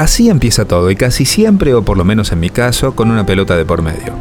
[0.00, 3.26] Así empieza todo y casi siempre, o por lo menos en mi caso, con una
[3.26, 4.14] pelota de por medio.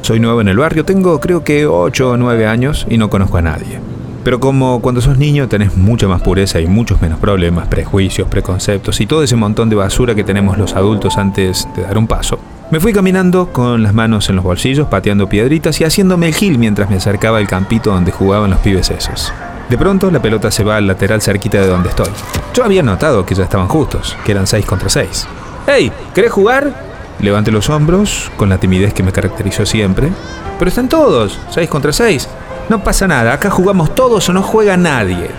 [0.00, 3.36] Soy nuevo en el barrio, tengo creo que 8 o 9 años y no conozco
[3.36, 3.80] a nadie.
[4.24, 8.98] Pero como cuando sos niño tenés mucha más pureza y muchos menos problemas, prejuicios, preconceptos
[9.02, 12.38] y todo ese montón de basura que tenemos los adultos antes de dar un paso.
[12.70, 16.58] Me fui caminando con las manos en los bolsillos, pateando piedritas y haciéndome el gil
[16.58, 19.34] mientras me acercaba al campito donde jugaban los pibes esos.
[19.70, 22.08] De pronto la pelota se va al lateral cerquita de donde estoy.
[22.52, 25.28] Yo había notado que ya estaban justos, que eran 6 contra 6.
[25.68, 25.92] ¡Hey!
[26.12, 26.74] ¿Querés jugar?
[27.20, 30.10] Levanté los hombros, con la timidez que me caracterizó siempre.
[30.58, 32.28] Pero están todos, 6 contra 6.
[32.68, 35.30] No pasa nada, acá jugamos todos o no juega nadie.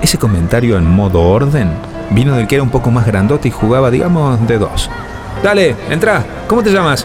[0.00, 1.72] Ese comentario en modo orden
[2.10, 4.88] vino del que era un poco más grandote y jugaba, digamos, de dos.
[5.42, 7.04] Dale, entra, ¿cómo te llamas?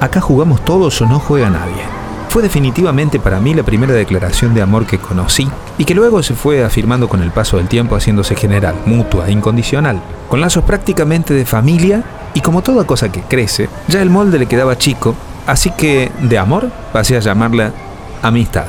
[0.00, 1.95] Acá jugamos todos o no juega nadie
[2.36, 6.34] fue definitivamente para mí la primera declaración de amor que conocí y que luego se
[6.34, 11.46] fue afirmando con el paso del tiempo haciéndose general, mutua, incondicional, con lazos prácticamente de
[11.46, 12.04] familia
[12.34, 15.14] y como toda cosa que crece, ya el molde le quedaba chico,
[15.46, 17.72] así que de amor pasé a llamarla
[18.20, 18.66] amistad.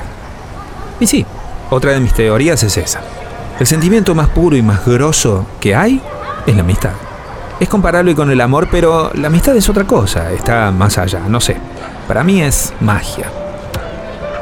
[1.02, 1.26] Y sí,
[1.70, 3.02] otra de mis teorías es esa.
[3.59, 6.02] El sentimiento más puro y más grosso que hay
[6.46, 6.94] es la amistad.
[7.59, 11.42] Es comparable con el amor, pero la amistad es otra cosa, está más allá, no
[11.42, 11.58] sé.
[12.08, 13.30] Para mí es magia.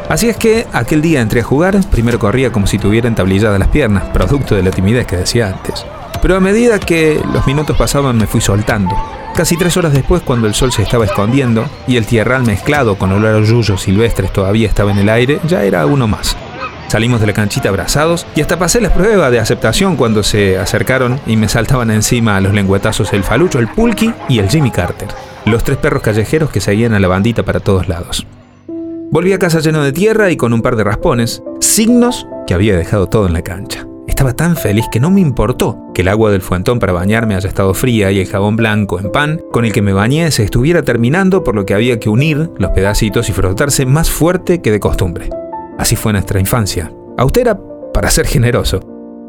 [0.10, 3.70] Así es que aquel día entré a jugar, primero corría como si tuviera entablilladas las
[3.70, 5.86] piernas, producto de la timidez que decía antes.
[6.22, 8.96] Pero a medida que los minutos pasaban me fui soltando.
[9.36, 13.12] Casi tres horas después, cuando el sol se estaba escondiendo y el tierral mezclado con
[13.12, 16.38] olor a yuyos silvestres todavía estaba en el aire, ya era uno más.
[16.88, 21.20] Salimos de la canchita abrazados y hasta pasé la prueba de aceptación cuando se acercaron
[21.26, 25.10] y me saltaban encima a los lengüetazos el falucho, el pulqui y el Jimmy Carter,
[25.46, 28.26] los tres perros callejeros que seguían a la bandita para todos lados.
[29.16, 32.76] Volví a casa lleno de tierra y con un par de raspones, signos que había
[32.76, 33.88] dejado todo en la cancha.
[34.10, 37.48] Estaba tan feliz que no me importó que el agua del fuentón para bañarme haya
[37.48, 40.84] estado fría y el jabón blanco en pan con el que me bañé se estuviera
[40.84, 44.82] terminando por lo que había que unir los pedacitos y frotarse más fuerte que de
[44.82, 45.30] costumbre.
[45.78, 46.92] Así fue nuestra infancia.
[47.18, 47.58] Austera
[47.94, 48.82] para ser generoso.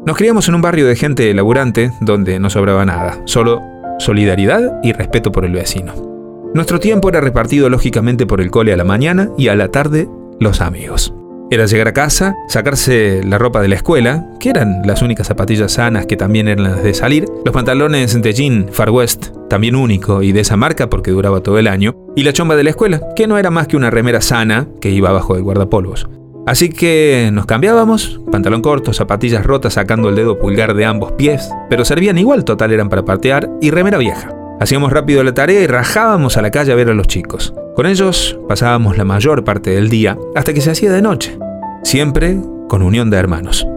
[0.05, 3.61] Nos criamos en un barrio de gente laburante donde no sobraba nada, solo
[3.99, 6.16] solidaridad y respeto por el vecino.
[6.53, 10.07] Nuestro tiempo era repartido lógicamente por el cole a la mañana y a la tarde
[10.39, 11.13] los amigos.
[11.49, 15.73] Era llegar a casa, sacarse la ropa de la escuela, que eran las únicas zapatillas
[15.73, 20.23] sanas que también eran las de salir, los pantalones de jean Far West, también único
[20.23, 23.01] y de esa marca porque duraba todo el año, y la chomba de la escuela,
[23.15, 26.09] que no era más que una remera sana que iba abajo del guardapolvos.
[26.45, 31.49] Así que nos cambiábamos, pantalón corto, zapatillas rotas sacando el dedo pulgar de ambos pies,
[31.69, 34.36] pero servían igual, total eran para patear, y remera vieja.
[34.59, 37.53] Hacíamos rápido la tarea y rajábamos a la calle a ver a los chicos.
[37.75, 41.37] Con ellos pasábamos la mayor parte del día hasta que se hacía de noche,
[41.83, 42.37] siempre
[42.67, 43.67] con unión de hermanos.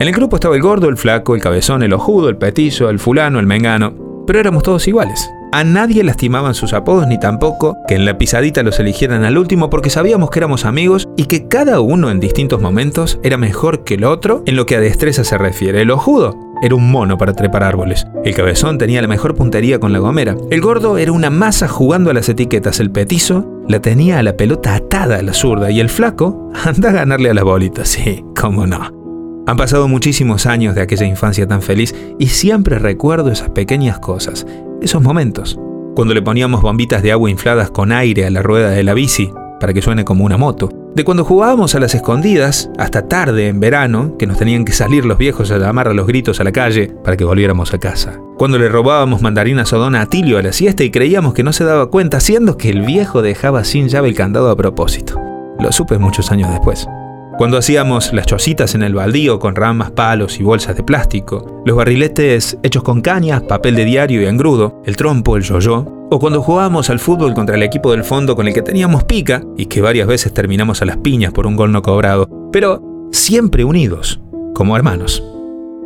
[0.00, 2.98] En el grupo estaba el gordo, el flaco, el cabezón, el ojudo, el petillo, el
[2.98, 5.30] fulano, el mengano, pero éramos todos iguales.
[5.50, 9.70] A nadie lastimaban sus apodos ni tampoco que en la pisadita los eligieran al último
[9.70, 13.94] porque sabíamos que éramos amigos y que cada uno en distintos momentos era mejor que
[13.94, 15.80] el otro en lo que a destreza se refiere.
[15.80, 18.06] El ojudo era un mono para trepar árboles.
[18.24, 20.36] El cabezón tenía la mejor puntería con la gomera.
[20.50, 22.80] El gordo era una masa jugando a las etiquetas.
[22.80, 25.70] El petizo la tenía a la pelota atada a la zurda.
[25.70, 27.88] Y el flaco anda a ganarle a las bolitas.
[27.88, 28.98] Sí, cómo no.
[29.46, 34.46] Han pasado muchísimos años de aquella infancia tan feliz y siempre recuerdo esas pequeñas cosas,
[34.82, 35.58] esos momentos.
[35.94, 39.30] Cuando le poníamos bombitas de agua infladas con aire a la rueda de la bici
[39.58, 40.68] para que suene como una moto
[40.98, 45.04] de cuando jugábamos a las escondidas hasta tarde en verano, que nos tenían que salir
[45.04, 48.18] los viejos a llamar a los gritos a la calle para que volviéramos a casa.
[48.36, 51.62] Cuando le robábamos mandarina sodona a Tilio a la siesta y creíamos que no se
[51.62, 55.20] daba cuenta, siendo que el viejo dejaba sin llave el candado a propósito.
[55.60, 56.88] Lo supe muchos años después.
[57.38, 61.76] Cuando hacíamos las chocitas en el baldío con ramas, palos y bolsas de plástico, los
[61.76, 66.42] barriletes hechos con cañas, papel de diario y engrudo, el trompo, el yoyo, o cuando
[66.42, 69.80] jugábamos al fútbol contra el equipo del fondo con el que teníamos pica y que
[69.80, 72.82] varias veces terminamos a las piñas por un gol no cobrado, pero
[73.12, 74.20] siempre unidos,
[74.52, 75.22] como hermanos.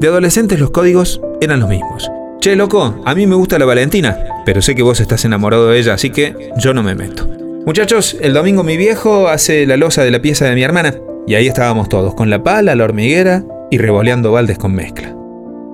[0.00, 2.10] De adolescentes los códigos eran los mismos.
[2.41, 4.16] Che, loco, a mí me gusta la Valentina,
[4.47, 7.28] pero sé que vos estás enamorado de ella, así que yo no me meto.
[7.66, 10.94] Muchachos, el domingo mi viejo hace la losa de la pieza de mi hermana,
[11.27, 15.16] y ahí estábamos todos, con la pala, la hormiguera y revoleando baldes con mezcla.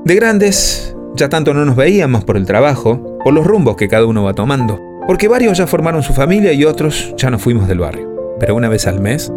[0.04, 4.06] De grandes, ya tanto no nos veíamos por el trabajo, por los rumbos que cada
[4.06, 7.80] uno va tomando, porque varios ya formaron su familia y otros ya nos fuimos del
[7.80, 8.08] barrio.
[8.38, 9.32] Pero una vez al mes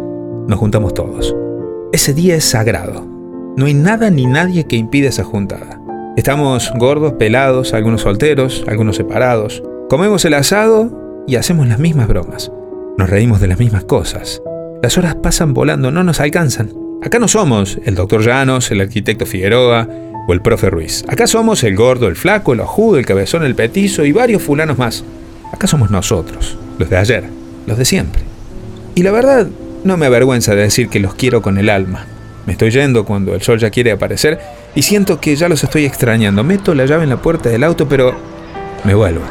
[0.46, 1.34] nos juntamos todos.
[1.92, 3.06] Ese día es sagrado.
[3.56, 5.80] No hay nada ni nadie que impida esa juntada.
[6.16, 9.62] Estamos gordos, pelados, algunos solteros, algunos separados.
[9.88, 12.52] Comemos el asado y hacemos las mismas bromas.
[12.98, 14.42] Nos reímos de las mismas cosas.
[14.82, 16.72] Las horas pasan volando, no nos alcanzan.
[17.04, 19.88] Acá no somos el doctor Llanos, el arquitecto Figueroa,
[20.26, 21.04] o el profe Ruiz.
[21.06, 24.78] Acá somos el gordo, el flaco, el ojudo, el cabezón, el petizo y varios fulanos
[24.78, 25.04] más.
[25.52, 27.24] Acá somos nosotros, los de ayer,
[27.64, 28.22] los de siempre.
[28.96, 29.46] Y la verdad,
[29.84, 32.06] no me avergüenza de decir que los quiero con el alma.
[32.44, 34.40] Me estoy yendo cuando el sol ya quiere aparecer
[34.74, 36.42] y siento que ya los estoy extrañando.
[36.42, 38.16] Meto la llave en la puerta del auto, pero
[38.82, 39.22] me vuelvo.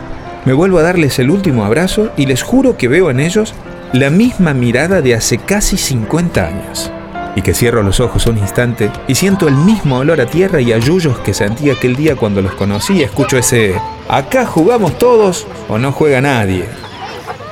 [0.45, 3.53] Me vuelvo a darles el último abrazo y les juro que veo en ellos
[3.93, 6.91] la misma mirada de hace casi 50 años.
[7.35, 10.73] Y que cierro los ojos un instante y siento el mismo olor a tierra y
[10.73, 13.75] a yuyos que sentí aquel día cuando los conocí y escucho ese
[14.09, 16.65] acá jugamos todos o no juega nadie.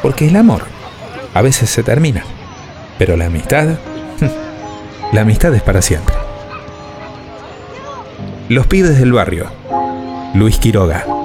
[0.01, 0.63] Porque el amor
[1.33, 2.23] a veces se termina,
[2.97, 3.77] pero la amistad,
[5.13, 6.15] la amistad es para siempre.
[8.49, 9.49] Los pibes del barrio.
[10.33, 11.18] Luis Quiroga.